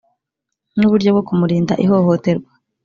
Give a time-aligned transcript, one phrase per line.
[0.77, 2.51] n uburyo bwo kumurinda ihohoterwa